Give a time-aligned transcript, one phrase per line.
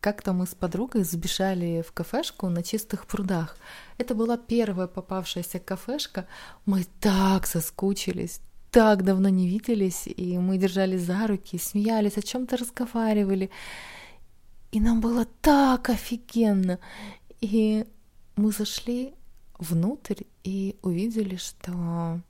[0.00, 3.56] как-то мы с подругой забежали в кафешку на чистых прудах.
[3.98, 6.26] Это была первая попавшаяся кафешка.
[6.64, 8.40] Мы так соскучились,
[8.70, 13.50] так давно не виделись, и мы держались за руки, смеялись, о чем-то разговаривали.
[14.72, 16.78] И нам было так офигенно.
[17.42, 17.84] И
[18.36, 19.12] мы зашли
[19.58, 22.20] внутрь и увидели, что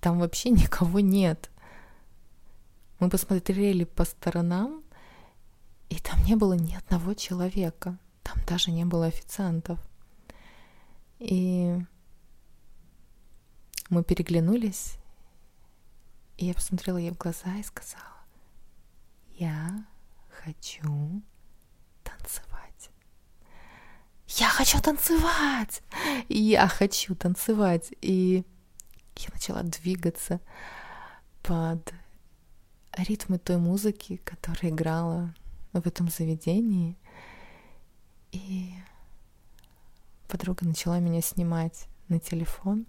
[0.00, 1.50] там вообще никого нет.
[3.00, 4.83] Мы посмотрели по сторонам,
[6.24, 7.98] не было ни одного человека.
[8.22, 9.78] Там даже не было официантов.
[11.18, 11.78] И
[13.90, 14.96] мы переглянулись,
[16.36, 18.02] и я посмотрела ей в глаза и сказала,
[19.36, 19.84] я
[20.28, 21.22] хочу
[22.02, 22.90] танцевать.
[24.26, 25.82] Я хочу танцевать!
[26.28, 27.92] Я хочу танцевать!
[28.00, 28.44] И
[29.16, 30.40] я начала двигаться
[31.42, 31.92] под
[32.96, 35.34] ритмы той музыки, которая играла
[35.80, 36.96] в этом заведении.
[38.32, 38.72] И
[40.28, 42.86] подруга начала меня снимать на телефон.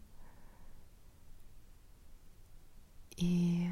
[3.17, 3.69] И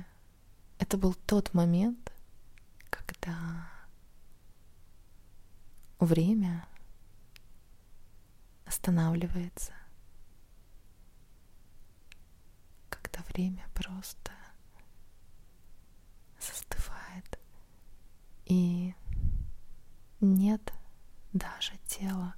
[0.80, 2.12] это был тот момент,
[2.90, 3.70] когда
[6.00, 6.66] время
[8.66, 9.74] останавливается,
[12.90, 14.32] когда время просто
[16.40, 17.40] застывает,
[18.46, 18.94] и
[20.24, 20.74] нет
[21.34, 22.36] даже тела.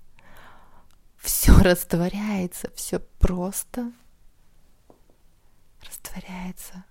[1.17, 3.91] Все растворяется, все просто
[5.85, 6.83] растворяется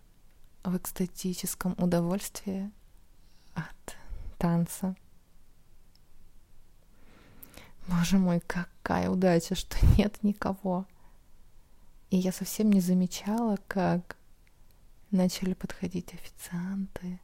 [0.62, 2.70] в экстатическом удовольствии
[3.54, 3.96] от
[4.38, 4.96] танца.
[7.86, 10.86] Боже мой, какая удача, что нет никого.
[12.10, 14.16] И я совсем не замечала, как
[15.10, 17.20] начали подходить официанты,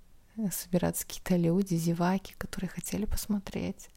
[0.50, 3.90] собираться какие-то люди, зеваки, которые хотели посмотреть.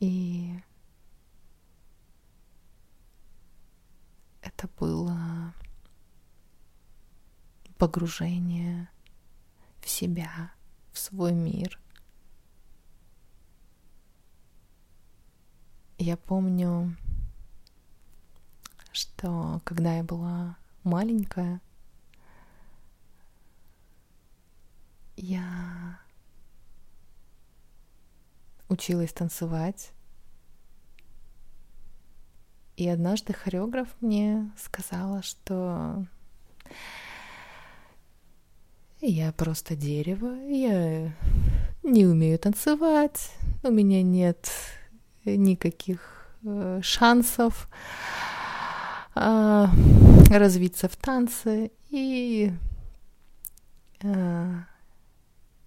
[0.00, 0.60] И
[4.42, 5.54] это было
[7.78, 8.88] погружение
[9.80, 10.52] в себя,
[10.92, 11.80] в свой мир.
[15.98, 16.96] Я помню,
[18.92, 21.60] что когда я была маленькая,
[25.16, 25.98] я
[28.68, 29.92] училась танцевать.
[32.76, 36.06] И однажды хореограф мне сказала, что
[39.00, 41.14] я просто дерево, я
[41.82, 43.30] не умею танцевать,
[43.62, 44.50] у меня нет
[45.24, 47.68] никаких э, шансов
[49.14, 49.66] э,
[50.30, 51.70] развиться в танце.
[51.90, 52.52] И
[54.00, 54.54] э,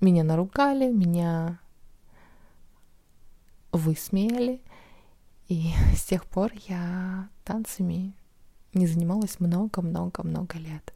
[0.01, 1.59] меня наругали, меня
[3.71, 4.61] высмеяли.
[5.47, 8.13] И с тех пор я танцами
[8.73, 10.93] не занималась много-много-много лет.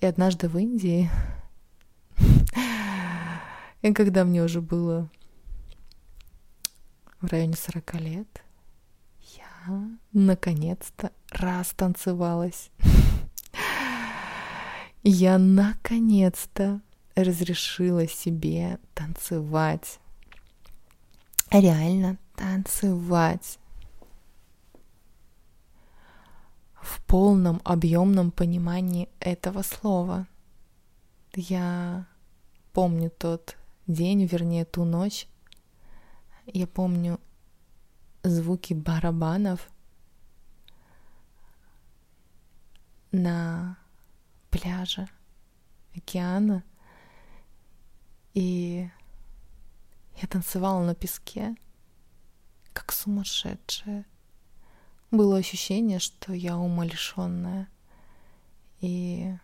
[0.00, 1.08] И однажды в Индии,
[3.82, 5.08] и когда мне уже было
[7.20, 8.42] в районе 40 лет,
[9.36, 12.70] я наконец-то растанцевалась.
[15.04, 16.80] Я наконец-то
[17.14, 19.98] разрешила себе танцевать.
[21.50, 23.58] Реально танцевать.
[26.80, 30.26] В полном объемном понимании этого слова.
[31.34, 32.06] Я
[32.72, 33.56] помню тот
[33.86, 35.28] день, вернее ту ночь.
[36.46, 37.20] Я помню
[38.22, 39.68] звуки барабанов
[43.12, 43.76] на
[44.50, 45.08] пляже
[45.94, 46.64] океана.
[48.34, 48.88] И
[50.16, 51.54] я танцевала на песке,
[52.72, 54.06] как сумасшедшая.
[55.10, 57.68] Было ощущение, что я умалишенная.
[58.80, 59.34] И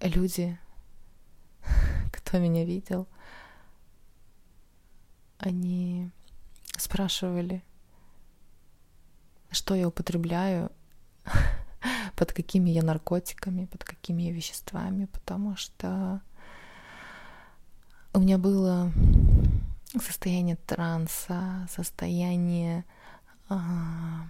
[0.00, 0.58] люди,
[2.12, 3.06] кто меня видел,
[5.38, 6.10] они
[6.76, 7.62] спрашивали,
[9.50, 10.72] что я употребляю,
[12.16, 16.20] под какими я наркотиками, под какими я веществами, потому что
[18.14, 18.90] у меня было
[20.02, 22.84] состояние транса, состояние
[23.48, 24.26] а,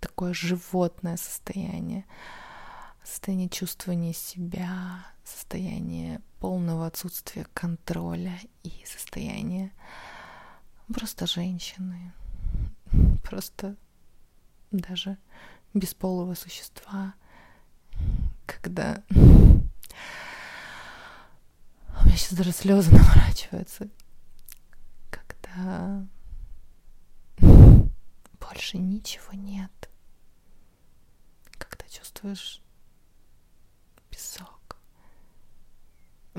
[0.00, 2.04] такое животное состояние,
[3.04, 9.72] состояние чувствования себя, состояние полного отсутствия контроля и состояние
[10.92, 12.12] просто женщины,
[13.22, 13.76] просто
[14.70, 15.18] даже
[15.74, 17.14] бесполого существа,
[18.46, 19.02] когда
[22.16, 23.88] сейчас даже слезы наворачиваются,
[25.10, 26.06] когда
[28.40, 29.90] больше ничего нет,
[31.58, 32.62] когда чувствуешь
[34.10, 34.76] песок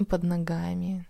[0.07, 1.07] под ногами,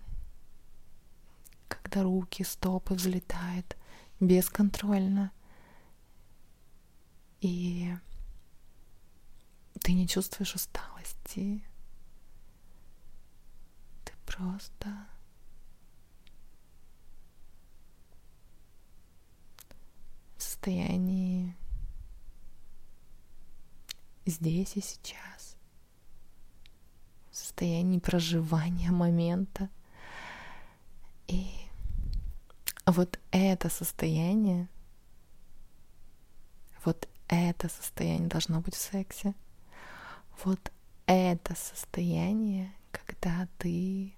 [1.68, 3.76] когда руки, стопы взлетают
[4.20, 5.32] бесконтрольно,
[7.42, 7.92] и
[9.80, 11.64] ты не чувствуешь усталости,
[14.04, 15.08] ты просто
[20.36, 21.56] в состоянии
[24.24, 25.56] здесь и сейчас,
[27.32, 29.68] в состоянии проживания момента.
[31.26, 31.50] И
[32.86, 34.68] вот это состояние,
[36.84, 39.34] вот это состояние должно быть в сексе.
[40.44, 40.70] Вот
[41.06, 44.14] это состояние, когда ты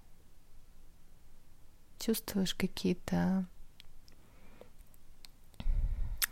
[1.99, 3.46] чувствуешь какие-то...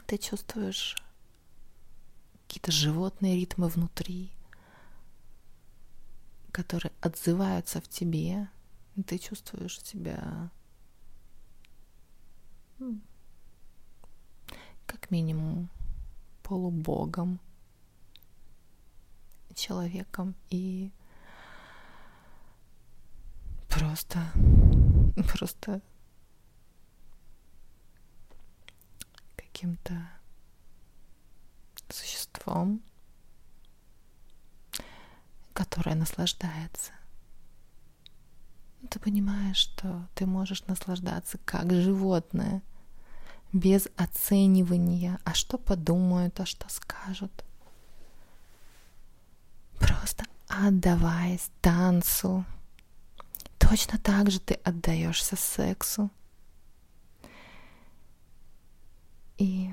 [0.07, 0.97] Ты чувствуешь
[2.47, 4.33] какие-то животные ритмы внутри,
[6.51, 8.51] которые отзываются в тебе,
[8.97, 10.51] и ты чувствуешь себя
[14.87, 15.71] как минимум
[16.53, 17.41] полубогом,
[19.55, 20.93] человеком и
[23.71, 24.19] просто,
[25.33, 25.81] просто
[29.35, 29.95] каким-то
[31.89, 32.83] существом,
[35.55, 36.93] которое наслаждается.
[38.91, 42.61] Ты понимаешь, что ты можешь наслаждаться как животное–
[43.53, 47.45] без оценивания, а что подумают, а что скажут.
[49.79, 52.45] Просто отдаваясь танцу,
[53.59, 56.11] точно так же ты отдаешься сексу.
[59.37, 59.71] И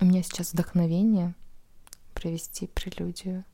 [0.00, 1.34] у меня сейчас вдохновение
[2.14, 3.44] провести прелюдию.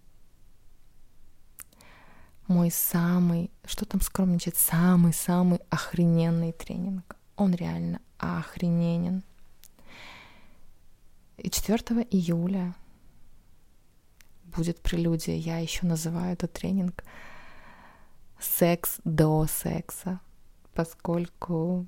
[2.49, 9.25] Мой самый, что там скромничать, самый-самый охрененный тренинг он реально охрененен.
[11.39, 12.75] И 4 июля
[14.45, 15.37] будет прелюдия.
[15.37, 17.03] Я еще называю этот тренинг
[18.39, 20.21] секс до секса,
[20.75, 21.87] поскольку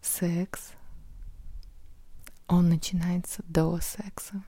[0.00, 0.72] секс,
[2.46, 4.42] он начинается до секса.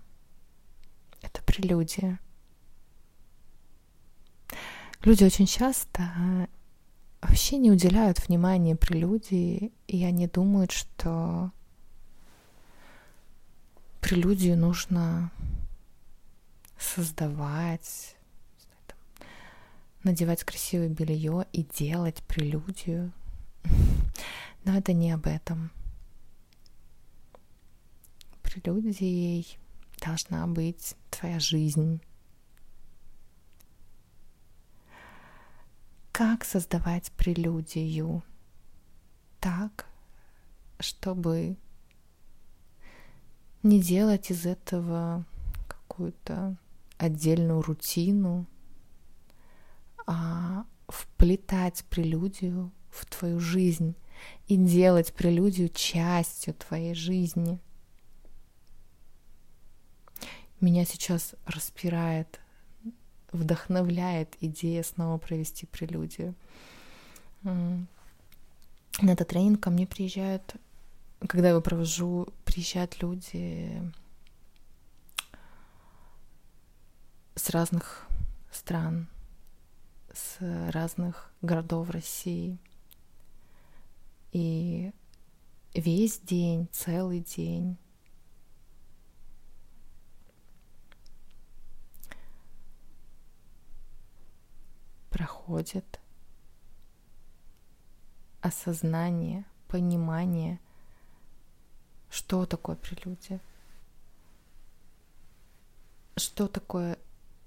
[1.21, 2.19] Это прелюдия.
[5.03, 6.47] Люди очень часто э,
[7.21, 11.53] вообще не уделяют внимания прелюдии, и они думают, что
[14.01, 15.31] прелюдию нужно
[16.79, 18.17] создавать,
[20.03, 23.13] надевать красивое белье и делать прелюдию.
[24.65, 25.71] Но это не об этом.
[28.43, 29.59] Прелюдией
[30.05, 32.01] должна быть твоя жизнь,
[36.17, 38.23] как создавать прелюдию
[39.39, 39.85] так,
[40.81, 41.59] чтобы
[43.63, 45.27] не делать из этого
[45.69, 46.57] какую-то
[46.97, 48.47] отдельную рутину,
[50.07, 53.95] а вплетать прелюдию в твою жизнь
[54.49, 57.61] и делать прелюдию частью твоей жизни.
[60.63, 62.41] Меня сейчас распирает
[63.33, 66.35] вдохновляет идея снова провести прелюдию.
[67.43, 67.87] На
[69.03, 70.57] этот тренинг ко мне приезжают,
[71.21, 73.83] когда я его провожу, приезжают люди
[77.35, 78.07] с разных
[78.51, 79.07] стран,
[80.13, 80.39] с
[80.71, 82.59] разных городов России.
[84.33, 84.93] И
[85.75, 87.77] весь день, целый день
[95.47, 96.01] проходит
[98.41, 100.59] осознание, понимание,
[102.11, 103.41] что такое прелюдия,
[106.17, 106.99] что такое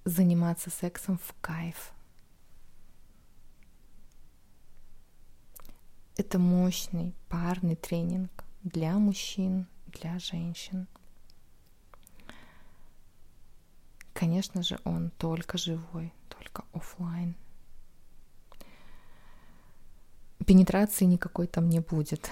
[0.05, 1.91] заниматься сексом в кайф.
[6.15, 10.87] Это мощный парный тренинг для мужчин, для женщин.
[14.13, 17.35] Конечно же, он только живой, только офлайн
[20.49, 22.27] пенетрации никакой там не будет.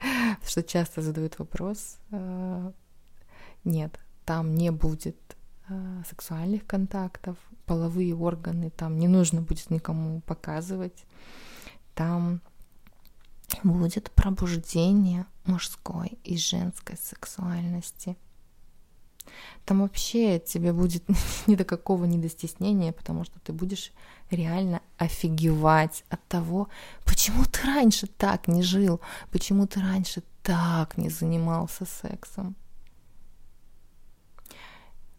[0.46, 1.98] Что часто задают вопрос.
[2.10, 2.72] Э,
[3.64, 5.18] нет, там не будет
[5.68, 7.36] э, сексуальных контактов,
[7.66, 11.04] половые органы там не нужно будет никому показывать.
[11.94, 12.40] Там
[13.62, 18.16] будет пробуждение мужской и женской сексуальности.
[19.66, 21.04] Там вообще тебе будет
[21.46, 23.92] ни до какого ни до стеснения, потому что ты будешь
[24.30, 26.68] реально офигевать от того,
[27.06, 32.54] почему ты раньше так не жил, почему ты раньше так не занимался сексом.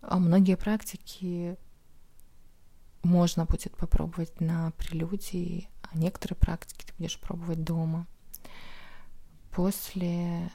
[0.02, 1.58] А многие практики
[3.02, 8.06] можно будет попробовать на прелюдии, а некоторые практики ты будешь пробовать дома.
[9.50, 10.52] После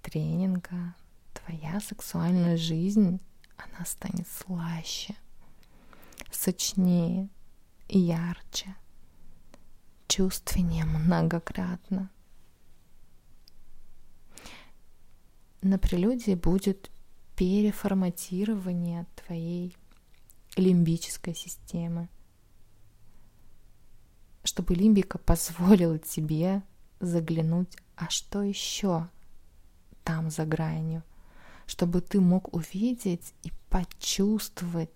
[0.00, 0.94] тренинга
[1.34, 3.20] твоя сексуальная жизнь,
[3.58, 5.14] она станет слаще,
[6.30, 7.28] сочнее
[7.88, 8.76] ярче,
[10.06, 12.10] чувственнее многократно.
[15.62, 16.90] На прелюдии будет
[17.36, 19.76] переформатирование твоей
[20.56, 22.08] лимбической системы,
[24.44, 26.62] чтобы лимбика позволила тебе
[27.00, 29.08] заглянуть, а что еще
[30.04, 31.02] там за гранью,
[31.66, 34.90] чтобы ты мог увидеть и почувствовать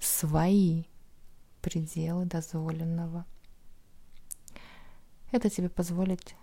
[0.00, 0.84] свои
[1.62, 3.24] пределы дозволенного.
[5.30, 6.34] Это тебе позволит,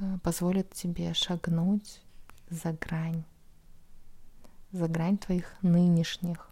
[0.00, 2.02] э, позволит тебе шагнуть
[2.50, 3.24] за грань,
[4.72, 6.50] за грань твоих нынешних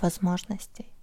[0.00, 0.94] возможностей.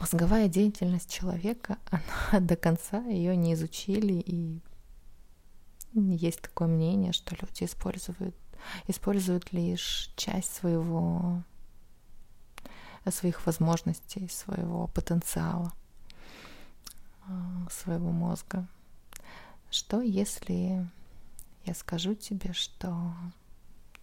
[0.00, 4.60] Мозговая деятельность человека, она до конца ее не изучили, и
[5.92, 8.36] есть такое мнение, что люди используют,
[8.86, 11.42] используют лишь часть своего,
[13.10, 15.72] своих возможностей, своего потенциала,
[17.26, 18.66] а, своего мозга.
[19.70, 20.86] Что если
[21.64, 23.12] я скажу тебе, что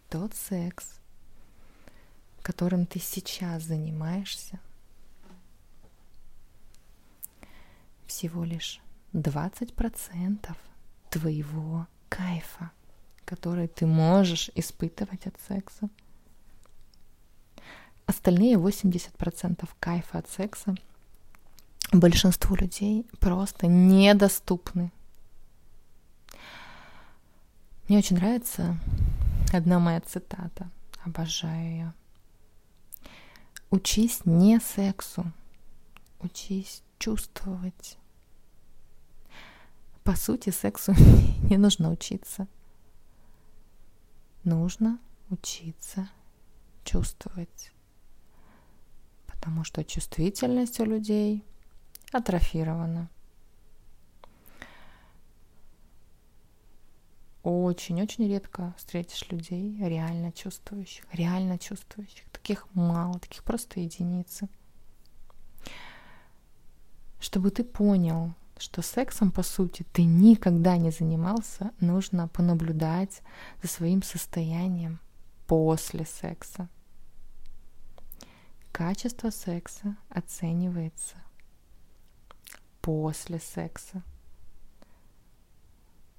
[0.09, 0.99] тот секс,
[2.41, 4.59] которым ты сейчас занимаешься,
[8.05, 8.81] всего лишь
[9.13, 10.55] 20%
[11.09, 12.71] твоего кайфа,
[13.25, 15.89] который ты можешь испытывать от секса.
[18.05, 20.75] Остальные 80% кайфа от секса
[21.91, 24.91] большинству людей просто недоступны.
[27.87, 28.79] Мне очень нравится
[29.53, 30.69] одна моя цитата,
[31.03, 31.93] обожаю ее.
[33.69, 35.31] Учись не сексу,
[36.19, 37.97] учись чувствовать.
[40.03, 40.93] По сути, сексу
[41.49, 42.47] не нужно учиться.
[44.43, 46.09] Нужно учиться
[46.83, 47.71] чувствовать.
[49.45, 51.45] Потому что чувствительность у людей
[52.11, 53.09] атрофирована.
[57.43, 62.27] Очень-очень редко встретишь людей реально чувствующих, реально чувствующих.
[62.31, 64.49] Таких мало, таких просто единицы
[67.25, 73.21] чтобы ты понял, что сексом, по сути, ты никогда не занимался, нужно понаблюдать
[73.63, 74.99] за своим состоянием
[75.47, 76.69] после секса.
[78.77, 81.15] Качество секса оценивается
[82.81, 84.03] после секса.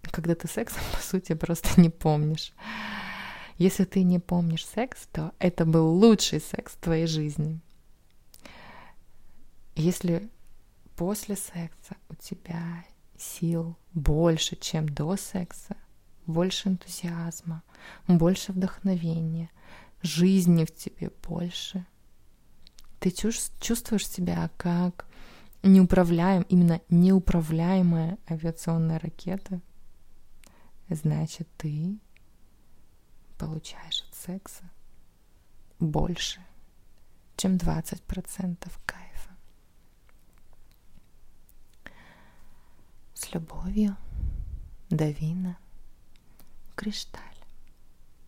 [0.01, 2.55] Когда ты сексом, по сути, просто не помнишь.
[3.59, 7.61] Если ты не помнишь секс, то это был лучший секс в твоей жизни.
[9.75, 10.31] Если
[10.97, 12.87] после секса у тебя
[13.19, 15.77] сил больше, чем до секса,
[16.25, 17.63] больше энтузиазма,
[18.09, 19.51] больше вдохновения,
[20.01, 21.85] жизни в тебе больше.
[22.99, 25.07] Ты чувствуешь себя как
[25.63, 29.61] неуправляем, именно неуправляемая авиационная ракета,
[30.89, 31.99] значит, ты
[33.39, 34.71] получаешь от секса
[35.79, 36.41] больше,
[37.37, 39.37] чем 20% кайфа.
[43.15, 43.97] С любовью,
[44.89, 45.59] Давина,
[46.75, 47.36] Кришталь.